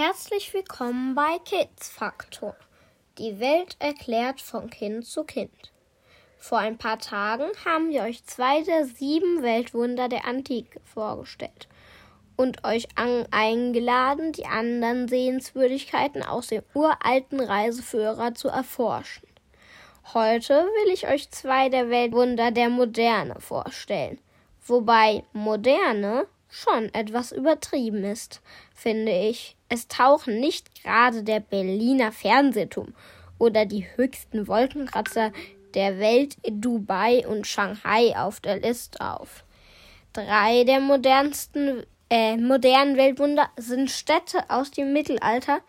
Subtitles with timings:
[0.00, 2.54] Herzlich willkommen bei Kids Faktor.
[3.18, 5.72] Die Welt erklärt von Kind zu Kind.
[6.36, 11.66] Vor ein paar Tagen haben wir euch zwei der sieben Weltwunder der Antike vorgestellt
[12.36, 12.86] und euch
[13.32, 19.26] eingeladen, die anderen Sehenswürdigkeiten aus dem uralten Reiseführer zu erforschen.
[20.14, 24.20] Heute will ich euch zwei der Weltwunder der Moderne vorstellen,
[24.64, 28.40] wobei Moderne schon etwas übertrieben ist,
[28.74, 29.56] finde ich.
[29.68, 32.94] Es tauchen nicht gerade der Berliner Fernsehturm
[33.38, 35.32] oder die höchsten Wolkenkratzer
[35.74, 39.44] der Welt in Dubai und Shanghai auf der Liste auf.
[40.12, 45.60] Drei der modernsten, äh, modernen Weltwunder sind Städte aus dem Mittelalter,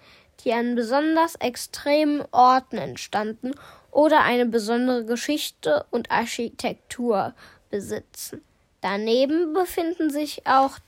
[0.43, 3.51] die an besonders extremen Orten entstanden
[3.91, 7.33] oder eine besondere Geschichte und Architektur
[7.69, 8.41] besitzen.
[8.81, 10.79] Daneben befinden sich auch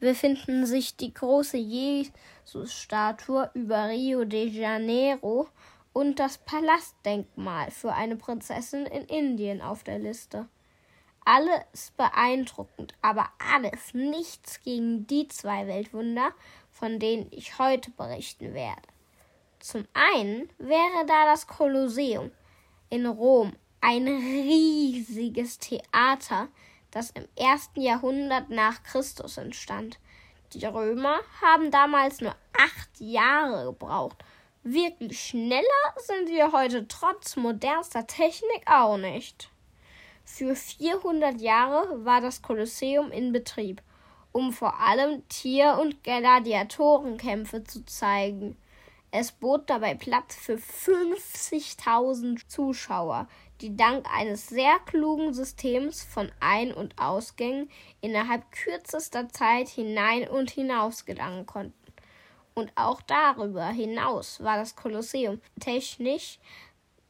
[0.00, 5.48] befinden sich die große Jesus-Statue über Rio de Janeiro
[5.92, 10.48] und das Palastdenkmal für eine Prinzessin in Indien auf der Liste.
[11.24, 16.32] Alles beeindruckend, aber alles nichts gegen die zwei Weltwunder,
[16.70, 18.88] von denen ich heute berichten werde.
[19.58, 22.30] Zum einen wäre da das Kolosseum
[22.88, 26.48] in Rom, ein riesiges Theater,
[26.90, 29.98] das im ersten Jahrhundert nach Christus entstand.
[30.52, 34.16] Die Römer haben damals nur acht Jahre gebraucht.
[34.62, 35.64] Wirklich schneller
[35.96, 39.50] sind wir heute trotz modernster Technik auch nicht.
[40.24, 43.82] Für 400 Jahre war das Kolosseum in Betrieb,
[44.32, 48.56] um vor allem Tier- und Gladiatorenkämpfe zu zeigen.
[49.12, 53.26] Es bot dabei Platz für 50.000 Zuschauer,
[53.60, 57.68] die dank eines sehr klugen Systems von Ein- und Ausgängen
[58.00, 61.74] innerhalb kürzester Zeit hinein und hinaus gelangen konnten.
[62.54, 66.38] Und auch darüber hinaus war das Kolosseum technisch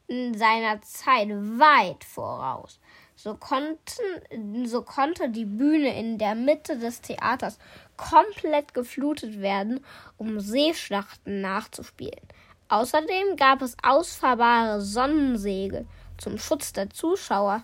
[0.07, 2.79] in seiner Zeit weit voraus.
[3.23, 7.59] So, konnten, so konnte die Bühne in der Mitte des Theaters
[7.95, 9.85] komplett geflutet werden,
[10.17, 12.25] um Seeschlachten nachzuspielen.
[12.69, 15.85] Außerdem gab es ausfahrbare Sonnensegel
[16.17, 17.63] zum Schutz der Zuschauer.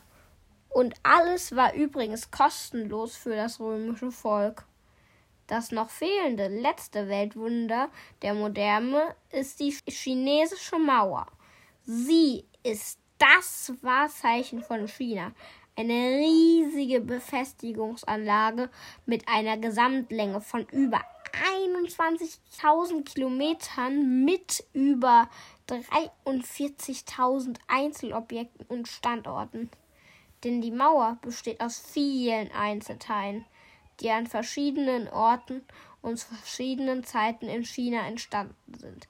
[0.69, 4.63] Und alles war übrigens kostenlos für das römische Volk.
[5.47, 7.89] Das noch fehlende letzte Weltwunder
[8.21, 11.25] der Moderne ist die chinesische Mauer.
[11.83, 15.31] Sie ist das Wahrzeichen von China.
[15.75, 18.69] Eine riesige Befestigungsanlage
[19.05, 21.01] mit einer Gesamtlänge von über
[21.55, 25.29] 21.000 Kilometern mit über
[25.67, 29.69] 43.000 Einzelobjekten und Standorten.
[30.43, 33.45] Denn die Mauer besteht aus vielen Einzelteilen,
[33.99, 35.63] die an verschiedenen Orten
[36.01, 39.07] und zu verschiedenen Zeiten in China entstanden sind.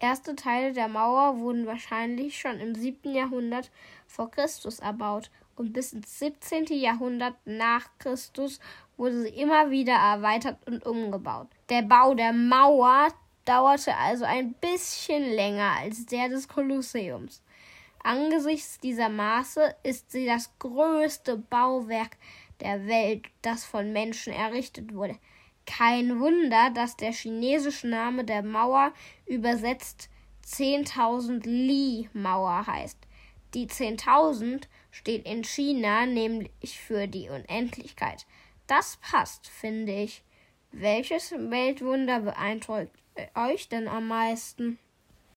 [0.00, 3.14] Erste Teile der Mauer wurden wahrscheinlich schon im 7.
[3.14, 3.70] Jahrhundert
[4.06, 6.66] vor Christus erbaut und bis ins 17.
[6.66, 8.60] Jahrhundert nach Christus
[8.96, 11.48] wurde sie immer wieder erweitert und umgebaut.
[11.68, 13.08] Der Bau der Mauer
[13.44, 17.42] dauerte also ein bisschen länger als der des Kolosseums.
[18.04, 22.16] Angesichts dieser Maße ist sie das größte Bauwerk
[22.60, 25.16] der Welt, das von Menschen errichtet wurde.
[25.68, 28.90] Kein Wunder, dass der chinesische Name der Mauer
[29.26, 30.08] übersetzt
[30.46, 32.96] 10.000 Li-Mauer heißt.
[33.52, 38.24] Die 10.000 steht in China nämlich für die Unendlichkeit.
[38.66, 40.22] Das passt, finde ich.
[40.72, 42.90] Welches Weltwunder beeindruckt
[43.34, 44.78] euch denn am meisten?